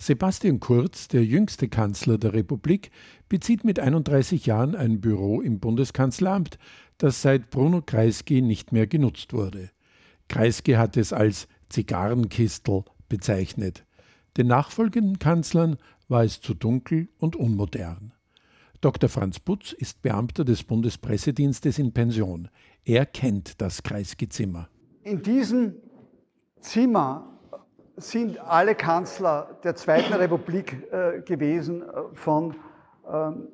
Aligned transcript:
Sebastian 0.00 0.60
Kurz, 0.60 1.08
der 1.08 1.26
jüngste 1.26 1.68
Kanzler 1.68 2.16
der 2.16 2.32
Republik, 2.32 2.90
bezieht 3.28 3.64
mit 3.64 3.78
31 3.78 4.46
Jahren 4.46 4.74
ein 4.74 5.02
Büro 5.02 5.42
im 5.42 5.60
Bundeskanzleramt, 5.60 6.58
das 6.96 7.20
seit 7.20 7.50
Bruno 7.50 7.82
Kreisky 7.82 8.40
nicht 8.40 8.72
mehr 8.72 8.86
genutzt 8.86 9.34
wurde. 9.34 9.68
Kreisky 10.28 10.72
hat 10.72 10.96
es 10.96 11.12
als 11.12 11.48
Zigarrenkistel 11.68 12.84
bezeichnet. 13.10 13.84
Den 14.38 14.46
nachfolgenden 14.46 15.18
Kanzlern 15.18 15.76
war 16.08 16.24
es 16.24 16.40
zu 16.40 16.54
dunkel 16.54 17.10
und 17.18 17.36
unmodern. 17.36 18.14
Dr. 18.80 19.10
Franz 19.10 19.38
Putz 19.38 19.72
ist 19.72 20.00
Beamter 20.00 20.46
des 20.46 20.64
Bundespressedienstes 20.64 21.78
in 21.78 21.92
Pension. 21.92 22.48
Er 22.86 23.04
kennt 23.04 23.60
das 23.60 23.82
Kreisky-Zimmer. 23.82 24.70
In 25.02 25.22
diesem 25.22 25.74
Zimmer 26.60 27.39
sind 28.00 28.38
alle 28.40 28.74
Kanzler 28.74 29.58
der 29.62 29.74
Zweiten 29.76 30.12
Republik 30.12 30.86
äh, 30.92 31.20
gewesen, 31.22 31.82
äh, 31.82 31.86
von 32.14 32.54
ähm, 33.10 33.48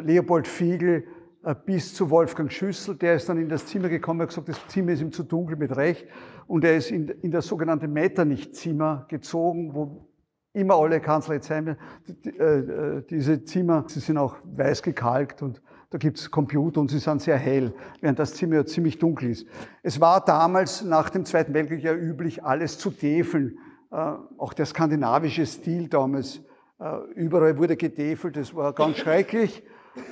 Leopold 0.00 0.46
Fiegel 0.46 1.04
äh, 1.44 1.54
bis 1.54 1.94
zu 1.94 2.10
Wolfgang 2.10 2.52
Schüssel. 2.52 2.96
Der 2.96 3.14
ist 3.14 3.28
dann 3.28 3.38
in 3.38 3.48
das 3.48 3.66
Zimmer 3.66 3.88
gekommen 3.88 4.20
hat 4.22 4.28
gesagt, 4.28 4.48
das 4.48 4.66
Zimmer 4.68 4.92
ist 4.92 5.00
ihm 5.00 5.12
zu 5.12 5.22
dunkel 5.22 5.56
mit 5.56 5.76
Recht. 5.76 6.06
Und 6.46 6.64
er 6.64 6.76
ist 6.76 6.90
in, 6.90 7.08
in 7.08 7.30
das 7.30 7.46
sogenannte 7.46 7.88
Metternich-Zimmer 7.88 9.06
gezogen, 9.08 9.74
wo 9.74 10.08
immer 10.52 10.74
alle 10.74 11.00
Kanzler 11.00 11.34
jetzt 11.34 11.48
sein. 11.48 11.76
Äh, 12.24 13.02
diese 13.08 13.44
Zimmer, 13.44 13.84
sie 13.88 14.00
sind 14.00 14.18
auch 14.18 14.36
weiß 14.44 14.82
gekalkt 14.82 15.42
und 15.42 15.62
da 15.90 15.98
gibt 15.98 16.18
es 16.18 16.30
Computer 16.30 16.80
und 16.80 16.90
sie 16.90 16.98
sind 16.98 17.20
sehr 17.20 17.36
hell, 17.36 17.74
während 18.00 18.18
das 18.18 18.32
Zimmer 18.34 18.56
ja 18.56 18.64
ziemlich 18.64 18.98
dunkel 18.98 19.30
ist. 19.30 19.46
Es 19.82 20.00
war 20.00 20.24
damals 20.24 20.82
nach 20.82 21.10
dem 21.10 21.26
Zweiten 21.26 21.52
Weltkrieg 21.52 21.82
ja 21.82 21.94
üblich, 21.94 22.44
alles 22.44 22.78
zu 22.78 22.90
täfeln. 22.90 23.58
Äh, 23.92 24.14
auch 24.38 24.54
der 24.54 24.64
skandinavische 24.64 25.44
Stil 25.44 25.88
damals, 25.88 26.40
äh, 26.80 26.96
überall 27.14 27.58
wurde 27.58 27.76
getäfelt, 27.76 28.36
das 28.36 28.54
war 28.54 28.72
ganz 28.72 28.96
schrecklich. 28.96 29.62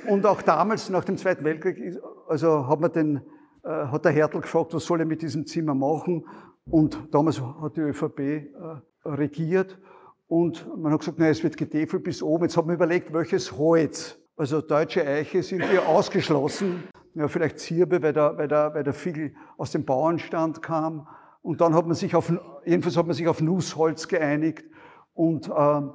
Und 0.07 0.27
auch 0.27 0.43
damals 0.43 0.91
nach 0.91 1.03
dem 1.03 1.17
Zweiten 1.17 1.43
Weltkrieg, 1.43 1.99
also 2.27 2.67
hat 2.67 2.79
man 2.79 2.91
den, 2.91 3.21
äh, 3.63 3.69
hat 3.69 4.05
der 4.05 4.11
Hertel 4.11 4.41
gefragt, 4.41 4.75
was 4.75 4.85
soll 4.85 4.99
er 4.99 5.07
mit 5.07 5.23
diesem 5.23 5.47
Zimmer 5.47 5.73
machen? 5.73 6.27
Und 6.69 7.07
damals 7.11 7.41
hat 7.41 7.75
die 7.75 7.81
ÖVP 7.81 8.53
regiert 9.03 9.79
und 10.27 10.67
man 10.77 10.93
hat 10.93 10.99
gesagt, 10.99 11.17
nein, 11.17 11.31
es 11.31 11.41
wird 11.41 11.57
getäfelt 11.57 12.03
bis 12.03 12.21
oben. 12.21 12.43
Jetzt 12.43 12.55
hat 12.55 12.67
man 12.67 12.75
überlegt, 12.75 13.11
welches 13.11 13.57
Holz. 13.57 14.19
Also 14.37 14.61
deutsche 14.61 15.05
Eiche 15.05 15.41
sind 15.41 15.63
hier 15.63 15.87
ausgeschlossen. 15.87 16.83
Ja, 17.15 17.27
vielleicht 17.27 17.57
Zirbe, 17.57 18.01
weil 18.03 18.13
der, 18.13 18.37
weil 18.37 18.47
der, 18.47 18.73
weil 18.75 18.83
der 18.83 18.93
Fiegel 18.93 19.33
aus 19.57 19.71
dem 19.71 19.85
Bauernstand 19.85 20.61
kam. 20.61 21.07
Und 21.41 21.61
dann 21.61 21.73
hat 21.73 21.87
man 21.87 21.95
sich 21.95 22.13
auf, 22.15 22.31
jedenfalls 22.65 22.97
hat 22.97 23.07
man 23.07 23.15
sich 23.15 23.27
auf 23.27 23.41
Nussholz 23.41 24.07
geeinigt. 24.07 24.65
Und 25.13 25.47
ähm, 25.47 25.91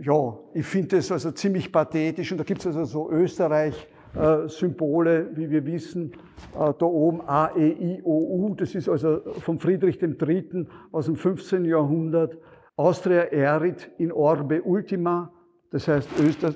ja, 0.00 0.38
ich 0.54 0.64
finde 0.66 0.96
das 0.96 1.10
also 1.10 1.32
ziemlich 1.32 1.72
pathetisch. 1.72 2.30
Und 2.32 2.38
da 2.38 2.44
gibt 2.44 2.60
es 2.60 2.66
also 2.66 2.84
so 2.84 3.10
Österreich-Symbole, 3.10 5.30
wie 5.34 5.50
wir 5.50 5.66
wissen. 5.66 6.12
Äh, 6.54 6.72
da 6.78 6.86
oben 6.86 7.20
A, 7.22 7.50
E, 7.56 7.72
I, 7.72 8.00
O, 8.04 8.46
U. 8.46 8.54
Das 8.54 8.72
ist 8.74 8.88
also 8.88 9.20
von 9.40 9.58
Friedrich 9.58 10.00
III. 10.00 10.68
aus 10.92 11.06
dem 11.06 11.16
15. 11.16 11.64
Jahrhundert. 11.64 12.38
Austria 12.76 13.22
erit 13.22 13.90
in 13.98 14.12
orbe 14.12 14.62
ultima. 14.62 15.32
Das 15.72 15.88
heißt, 15.88 16.08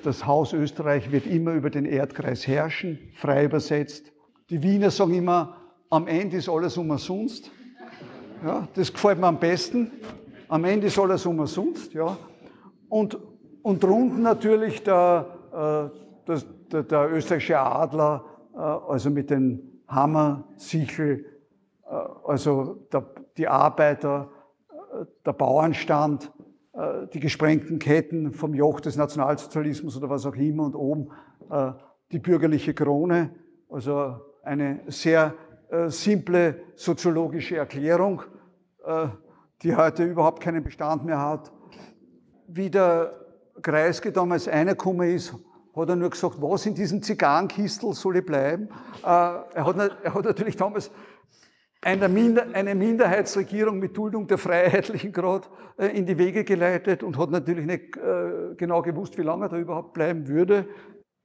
das 0.03 0.25
Haus 0.25 0.53
Österreich 0.53 1.11
wird 1.11 1.27
immer 1.27 1.51
über 1.53 1.69
den 1.69 1.83
Erdkreis 1.85 2.47
herrschen, 2.47 2.97
frei 3.13 3.43
übersetzt. 3.45 4.13
Die 4.49 4.63
Wiener 4.63 4.89
sagen 4.89 5.13
immer, 5.13 5.57
am 5.89 6.07
Ende 6.07 6.37
ist 6.37 6.47
alles 6.47 6.77
umsonst. 6.77 7.51
Ja, 8.43 8.67
das 8.73 8.91
gefällt 8.91 9.19
mir 9.19 9.27
am 9.27 9.39
besten. 9.39 9.91
Am 10.47 10.65
Ende 10.65 10.87
ist 10.87 10.97
alles 10.97 11.27
umsonst. 11.27 11.93
Ja. 11.93 12.17
Und, 12.89 13.15
und 13.61 13.83
drunten 13.83 14.23
natürlich 14.23 14.83
der, 14.83 15.27
äh, 15.51 16.27
der, 16.27 16.41
der, 16.71 16.83
der 16.83 17.11
österreichische 17.11 17.59
Adler, 17.59 18.25
äh, 18.55 18.57
also 18.57 19.11
mit 19.11 19.29
dem 19.29 19.61
Hammer, 19.87 20.45
Sichel, 20.55 21.25
äh, 21.85 21.93
also 22.25 22.87
der, 22.91 23.05
die 23.37 23.47
Arbeiter, 23.47 24.31
äh, 24.91 25.05
der 25.23 25.33
Bauernstand, 25.33 26.31
äh, 26.73 27.05
die 27.13 27.19
gesprengten 27.19 27.77
Ketten 27.77 28.31
vom 28.31 28.55
Joch 28.55 28.79
des 28.79 28.95
Nationalsozialismus 28.95 29.95
oder 29.97 30.09
was 30.09 30.25
auch 30.25 30.35
immer 30.35 30.65
und 30.65 30.75
oben 30.75 31.11
äh, 31.51 31.73
die 32.11 32.19
bürgerliche 32.19 32.73
Krone, 32.73 33.35
also 33.69 34.15
eine 34.41 34.81
sehr 34.87 35.35
simple 35.87 36.63
soziologische 36.75 37.55
Erklärung, 37.55 38.23
die 39.61 39.75
heute 39.75 40.03
überhaupt 40.03 40.41
keinen 40.41 40.63
Bestand 40.63 41.05
mehr 41.05 41.19
hat. 41.19 41.51
Wie 42.47 42.69
der 42.69 43.13
Kreisky 43.61 44.11
damals 44.11 44.47
reingekommen 44.47 45.09
ist, 45.09 45.33
hat 45.75 45.89
er 45.89 45.95
nur 45.95 46.09
gesagt, 46.09 46.41
was 46.41 46.65
in 46.65 46.75
diesem 46.75 47.01
Zigarrenkistel 47.01 47.93
soll 47.93 48.17
ich 48.17 48.25
bleiben? 48.25 48.67
Äh, 49.03 49.05
er, 49.05 49.65
hat, 49.65 49.77
er 50.03 50.13
hat 50.13 50.25
natürlich 50.25 50.57
damals 50.57 50.91
eine, 51.81 52.09
Minder, 52.09 52.45
eine 52.53 52.75
Minderheitsregierung 52.75 53.79
mit 53.79 53.95
Duldung 53.95 54.27
der 54.27 54.37
Freiheitlichen 54.37 55.11
gerade 55.11 55.47
in 55.77 56.05
die 56.05 56.17
Wege 56.17 56.43
geleitet 56.43 57.01
und 57.01 57.17
hat 57.17 57.31
natürlich 57.31 57.65
nicht 57.65 57.97
genau 58.57 58.83
gewusst, 58.83 59.17
wie 59.17 59.23
lange 59.23 59.45
er 59.45 59.49
da 59.49 59.57
überhaupt 59.57 59.93
bleiben 59.93 60.27
würde. 60.27 60.67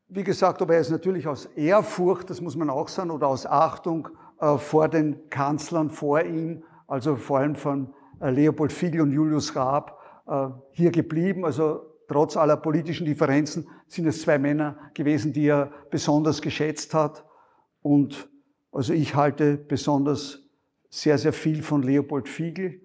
Wie 0.09 0.23
gesagt, 0.23 0.63
aber 0.63 0.75
er 0.75 0.81
ist 0.81 0.91
natürlich 0.91 1.27
aus 1.27 1.47
Ehrfurcht, 1.57 2.31
das 2.31 2.41
muss 2.41 2.55
man 2.55 2.71
auch 2.71 2.87
sagen, 2.87 3.11
oder 3.11 3.27
aus 3.27 3.45
Achtung 3.45 4.09
äh, 4.41 4.57
vor 4.57 4.89
den 4.89 5.29
Kanzlern 5.31 5.91
vor 5.91 6.23
ihm, 6.23 6.63
also 6.87 7.17
vor 7.17 7.39
allem 7.39 7.55
von 7.55 7.93
äh, 8.21 8.31
Leopold 8.31 8.73
Fiegel 8.73 9.01
und 9.01 9.13
Julius 9.13 9.55
Raab, 9.57 9.99
äh, 10.27 10.49
hier 10.73 10.91
geblieben. 10.91 11.45
Also 11.45 11.83
trotz 12.09 12.37
aller 12.37 12.57
politischen 12.57 13.07
Differenzen 13.07 13.69
sind 13.87 14.07
es 14.07 14.23
zwei 14.23 14.39
Männer 14.39 14.77
gewesen, 14.95 15.33
die 15.33 15.47
er 15.47 15.71
besonders 15.91 16.41
geschätzt 16.41 16.95
hat. 16.95 17.25
Und 17.83 18.29
also 18.73 18.93
ich 18.93 19.15
halte 19.15 19.57
besonders 19.57 20.43
sehr, 20.89 21.19
sehr 21.19 21.33
viel 21.33 21.63
von 21.63 21.83
Leopold 21.83 22.29
Fiegel. 22.29 22.81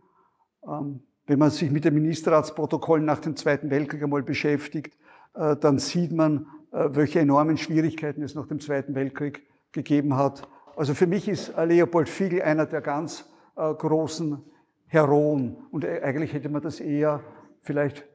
Ähm, 0.67 1.01
wenn 1.27 1.39
man 1.39 1.49
sich 1.49 1.71
mit 1.71 1.85
den 1.85 1.93
Ministerratsprotokollen 1.93 3.05
nach 3.05 3.19
dem 3.19 3.35
Zweiten 3.35 3.69
Weltkrieg 3.69 4.03
einmal 4.03 4.23
beschäftigt, 4.23 4.97
dann 5.33 5.79
sieht 5.79 6.11
man, 6.11 6.47
welche 6.71 7.19
enormen 7.19 7.55
Schwierigkeiten 7.57 8.21
es 8.21 8.35
nach 8.35 8.47
dem 8.47 8.59
Zweiten 8.59 8.95
Weltkrieg 8.95 9.47
gegeben 9.71 10.17
hat, 10.17 10.45
also 10.75 10.93
für 10.93 11.07
mich 11.07 11.27
ist 11.27 11.53
Leopold 11.57 12.09
Fiegel 12.09 12.41
einer 12.41 12.65
der 12.65 12.81
ganz 12.81 13.21
äh, 13.21 13.23
großen 13.69 14.41
Heroen. 14.87 15.57
Und 15.71 15.85
äh, 15.85 16.01
eigentlich 16.03 16.33
hätte 16.33 16.49
man 16.49 16.61
das 16.61 16.79
eher 16.79 17.21
vielleicht 17.61 18.05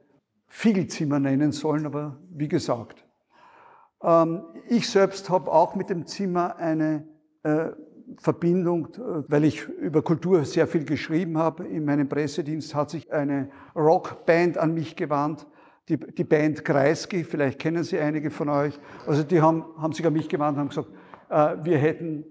Fiegelzimmer 0.48 1.18
nennen 1.18 1.52
sollen, 1.52 1.86
aber 1.86 2.18
wie 2.30 2.48
gesagt. 2.48 3.04
Ähm, 4.02 4.42
ich 4.68 4.88
selbst 4.88 5.30
habe 5.30 5.50
auch 5.50 5.74
mit 5.74 5.90
dem 5.90 6.06
Zimmer 6.06 6.56
eine 6.56 7.06
äh, 7.42 7.70
Verbindung, 8.18 8.88
äh, 8.94 9.22
weil 9.28 9.44
ich 9.44 9.66
über 9.68 10.02
Kultur 10.02 10.44
sehr 10.44 10.66
viel 10.66 10.84
geschrieben 10.84 11.38
habe. 11.38 11.64
In 11.64 11.84
meinem 11.84 12.08
Pressedienst 12.08 12.74
hat 12.74 12.90
sich 12.90 13.12
eine 13.12 13.50
Rockband 13.74 14.58
an 14.58 14.74
mich 14.74 14.96
gewandt, 14.96 15.46
die, 15.88 16.24
Band 16.24 16.64
Kreisky, 16.64 17.22
vielleicht 17.22 17.60
kennen 17.60 17.84
Sie 17.84 17.96
einige 17.98 18.30
von 18.30 18.48
euch. 18.48 18.76
Also 19.06 19.22
die 19.22 19.40
haben, 19.40 19.64
haben 19.78 19.92
sich 19.92 20.04
an 20.04 20.12
mich 20.12 20.28
gewandt 20.28 20.56
und 20.56 20.60
haben 20.60 20.68
gesagt, 20.68 20.88
äh, 21.28 21.64
wir 21.64 21.78
hätten 21.78 22.24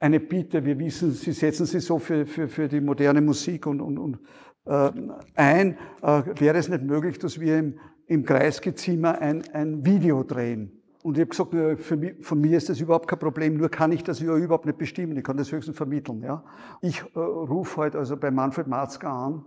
eine 0.00 0.18
Bitte. 0.18 0.64
Wir 0.64 0.78
wissen, 0.78 1.12
Sie 1.12 1.32
setzen 1.32 1.66
sich 1.66 1.84
so 1.84 1.98
für, 1.98 2.26
für, 2.26 2.48
für 2.48 2.66
die 2.66 2.80
moderne 2.80 3.20
Musik 3.20 3.66
und, 3.66 3.80
und, 3.80 3.98
und 3.98 4.18
äh, 4.64 4.90
ein. 5.36 5.76
Äh, 6.02 6.22
wäre 6.38 6.58
es 6.58 6.68
nicht 6.68 6.82
möglich, 6.82 7.18
dass 7.18 7.38
wir 7.38 7.58
im, 7.58 7.78
im 8.06 8.24
Kreisgezimmer 8.24 9.20
ein, 9.20 9.44
ein 9.52 9.84
Video 9.84 10.24
drehen? 10.24 10.72
Und 11.02 11.16
ich 11.16 11.38
habe 11.38 11.50
gesagt, 11.50 11.80
für 11.80 11.96
mich, 11.96 12.14
von 12.26 12.40
mir 12.40 12.56
ist 12.56 12.68
das 12.68 12.80
überhaupt 12.80 13.08
kein 13.08 13.18
Problem, 13.18 13.56
nur 13.56 13.68
kann 13.68 13.92
ich 13.92 14.02
das 14.02 14.20
ja 14.20 14.36
überhaupt 14.36 14.66
nicht 14.66 14.78
bestimmen. 14.78 15.16
Ich 15.16 15.24
kann 15.24 15.36
das 15.36 15.52
höchstens 15.52 15.76
vermitteln. 15.76 16.22
Ja? 16.22 16.44
Ich 16.82 17.02
äh, 17.14 17.18
rufe 17.18 17.76
heute 17.76 17.98
also 17.98 18.16
bei 18.16 18.30
Manfred 18.30 18.66
Marzka 18.66 19.26
an 19.26 19.46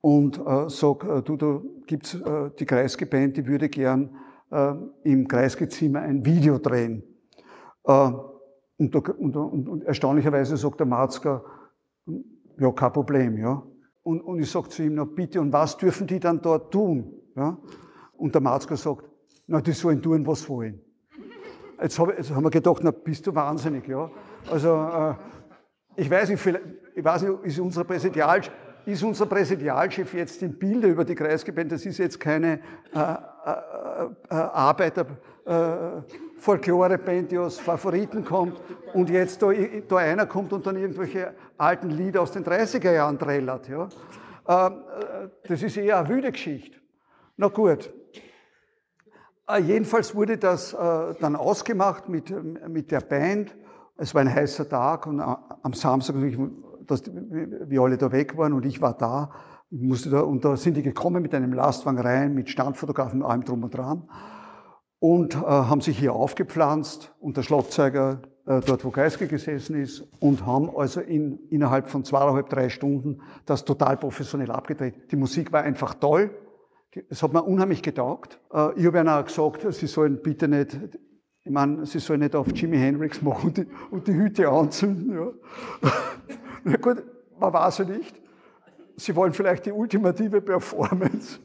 und 0.00 0.38
äh, 0.38 0.68
sage, 0.68 1.18
äh, 1.18 1.22
du, 1.22 1.36
da 1.36 1.62
gibt's 1.86 2.14
äh, 2.14 2.50
die 2.58 2.66
Kreisgeband, 2.66 3.36
die 3.36 3.46
würde 3.46 3.68
gern 3.68 4.16
äh, 4.50 4.74
im 5.04 5.28
Kreisgezimmer 5.28 6.00
ein 6.00 6.24
Video 6.26 6.58
drehen. 6.58 7.02
Äh, 7.84 8.10
und, 8.78 8.94
und, 8.94 9.36
und, 9.36 9.68
und 9.68 9.84
erstaunlicherweise 9.84 10.56
sagt 10.56 10.80
der 10.80 10.86
Marzka, 10.86 11.44
ja, 12.58 12.70
kein 12.72 12.92
Problem, 12.92 13.38
ja. 13.38 13.62
Und, 14.02 14.20
und 14.20 14.40
ich 14.40 14.50
sage 14.50 14.68
zu 14.68 14.82
ihm, 14.82 14.94
na 14.94 15.04
bitte, 15.04 15.40
und 15.40 15.52
was 15.52 15.76
dürfen 15.76 16.06
die 16.06 16.18
dann 16.18 16.40
dort 16.40 16.72
tun? 16.72 17.12
Ja? 17.36 17.56
Und 18.16 18.34
der 18.34 18.42
Marzka 18.42 18.76
sagt, 18.76 19.04
na, 19.46 19.60
die 19.60 19.72
sollen 19.72 20.02
tun, 20.02 20.26
was 20.26 20.48
wollen. 20.48 20.80
Jetzt, 21.80 21.98
hab, 21.98 22.16
jetzt 22.16 22.34
haben 22.34 22.44
wir 22.44 22.50
gedacht, 22.50 22.80
na, 22.82 22.90
bist 22.90 23.26
du 23.26 23.34
wahnsinnig, 23.34 23.86
ja. 23.86 24.10
Also, 24.50 24.68
äh, 24.68 25.14
ich 25.96 26.10
weiß 26.10 26.30
nicht, 26.30 26.60
ich 26.94 27.04
weiß 27.04 27.22
nicht, 27.22 27.44
ist 27.44 27.58
unser 27.60 27.84
Präsidial, 27.84 28.40
ist 28.86 29.02
unser 29.02 29.26
Präsidialchef 29.26 30.14
jetzt 30.14 30.42
im 30.42 30.58
Bilde 30.58 30.88
über 30.88 31.04
die 31.04 31.14
Kreisgebände, 31.14 31.74
das 31.74 31.86
ist 31.86 31.98
jetzt 31.98 32.18
keine 32.18 32.60
äh, 32.92 32.98
äh, 32.98 34.04
äh, 34.30 34.34
Arbeiter, 34.34 35.06
Folklore-Band, 36.42 37.30
die 37.30 37.38
aus 37.38 37.60
Favoriten 37.60 38.24
kommt 38.24 38.60
und 38.94 39.08
jetzt 39.08 39.40
da, 39.40 39.52
da 39.88 39.96
einer 39.96 40.26
kommt 40.26 40.52
und 40.52 40.66
dann 40.66 40.76
irgendwelche 40.76 41.34
alten 41.56 41.90
Lieder 41.90 42.20
aus 42.20 42.32
den 42.32 42.44
30er 42.44 42.92
Jahren 42.92 43.16
trällert. 43.16 43.68
Ja. 43.68 43.88
Ähm, 44.48 44.72
äh, 44.72 45.28
das 45.46 45.62
ist 45.62 45.76
eher 45.76 45.98
eine 45.98 46.08
wüde 46.08 46.32
Geschichte. 46.32 46.80
Na 47.36 47.46
gut. 47.46 47.92
Äh, 49.48 49.60
jedenfalls 49.60 50.16
wurde 50.16 50.36
das 50.36 50.72
äh, 50.72 51.14
dann 51.20 51.36
ausgemacht 51.36 52.08
mit, 52.08 52.34
mit 52.68 52.90
der 52.90 53.02
Band. 53.02 53.54
Es 53.96 54.12
war 54.12 54.22
ein 54.22 54.34
heißer 54.34 54.68
Tag 54.68 55.06
und 55.06 55.20
am 55.20 55.72
Samstag, 55.74 56.16
dass 56.88 57.04
wir 57.04 57.80
alle 57.82 57.96
da 57.96 58.10
weg 58.10 58.36
waren 58.36 58.52
und 58.52 58.66
ich 58.66 58.80
war 58.80 58.96
da, 58.96 59.30
musste 59.70 60.10
da, 60.10 60.22
und 60.22 60.44
da 60.44 60.56
sind 60.56 60.76
die 60.76 60.82
gekommen 60.82 61.22
mit 61.22 61.36
einem 61.36 61.52
Lastwagen 61.52 62.00
rein, 62.00 62.34
mit 62.34 62.50
Standfotografen, 62.50 63.22
allem 63.22 63.44
drum 63.44 63.62
und 63.62 63.72
dran 63.72 64.08
und 65.02 65.34
äh, 65.34 65.38
haben 65.40 65.80
sich 65.80 65.98
hier 65.98 66.12
aufgepflanzt 66.12 67.12
und 67.18 67.36
der 67.36 67.42
Schlagzeuger 67.42 68.22
äh, 68.46 68.60
dort, 68.60 68.84
wo 68.84 68.90
Geiske 68.90 69.26
gesessen 69.26 69.74
ist 69.74 70.06
und 70.20 70.46
haben 70.46 70.70
also 70.76 71.00
in, 71.00 71.40
innerhalb 71.50 71.88
von 71.88 72.04
zweieinhalb, 72.04 72.48
drei 72.48 72.68
Stunden 72.68 73.20
das 73.44 73.64
total 73.64 73.96
professionell 73.96 74.52
abgedreht. 74.52 75.10
Die 75.10 75.16
Musik 75.16 75.50
war 75.50 75.62
einfach 75.64 75.94
toll. 75.94 76.30
Es 77.08 77.20
hat 77.20 77.32
mir 77.32 77.42
unheimlich 77.42 77.82
getaugt. 77.82 78.38
Äh, 78.54 78.78
ich 78.78 78.86
habe 78.86 79.00
ihnen 79.00 79.08
auch 79.08 79.24
gesagt, 79.24 79.66
sie 79.74 79.88
sollen 79.88 80.22
bitte 80.22 80.46
nicht, 80.46 80.78
ich 81.42 81.50
meine, 81.50 81.84
sie 81.84 81.98
sollen 81.98 82.20
nicht 82.20 82.36
auf 82.36 82.46
Jimi 82.54 82.78
Hendrix 82.78 83.20
machen 83.22 83.48
und 83.48 83.56
die, 83.56 83.66
und 83.90 84.06
die 84.06 84.14
Hüte 84.14 84.48
anzünden. 84.48 85.16
Ja. 85.16 85.32
Na 86.62 86.76
gut, 86.76 87.02
man 87.40 87.52
weiß 87.52 87.78
ja 87.78 87.86
nicht. 87.86 88.14
Sie 88.94 89.16
wollen 89.16 89.32
vielleicht 89.32 89.66
die 89.66 89.72
ultimative 89.72 90.40
Performance. 90.40 91.40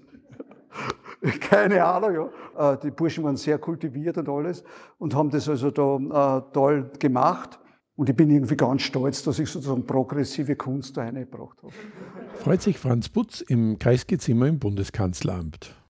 Keine 1.39 1.83
Ahnung, 1.83 2.31
ja. 2.55 2.73
Äh, 2.73 2.77
die 2.79 2.91
Burschen 2.91 3.23
waren 3.23 3.37
sehr 3.37 3.57
kultiviert 3.57 4.17
und 4.17 4.29
alles 4.29 4.63
und 4.97 5.15
haben 5.15 5.29
das 5.29 5.49
also 5.49 5.71
da 5.71 6.37
äh, 6.37 6.53
toll 6.53 6.91
gemacht. 6.99 7.59
Und 7.95 8.09
ich 8.09 8.15
bin 8.15 8.29
irgendwie 8.29 8.55
ganz 8.55 8.83
stolz, 8.83 9.23
dass 9.23 9.39
ich 9.39 9.49
sozusagen 9.49 9.85
progressive 9.85 10.55
Kunst 10.55 10.95
da 10.97 11.01
reingebracht 11.01 11.57
habe. 11.63 11.73
Freut 12.35 12.61
sich 12.61 12.77
Franz 12.77 13.09
Putz 13.09 13.41
im 13.41 13.79
Kreisgezimmer 13.79 14.47
im 14.47 14.59
Bundeskanzleramt. 14.59 15.75